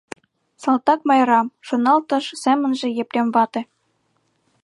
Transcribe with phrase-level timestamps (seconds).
[0.61, 3.61] «Салтак Майра»,— шоналтыш семынже Епрем вате.